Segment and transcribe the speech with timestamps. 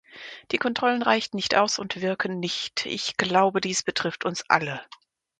[0.49, 4.81] Die Kontrollen reichen nicht aus und wirken nicht ich glaube, dies betrifft uns alle.